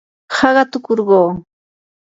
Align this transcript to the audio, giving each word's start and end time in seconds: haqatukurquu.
haqatukurquu. 0.35 1.21